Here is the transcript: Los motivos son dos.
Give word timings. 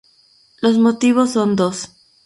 Los 0.61 0.79
motivos 0.79 1.29
son 1.29 1.55
dos. 1.55 1.91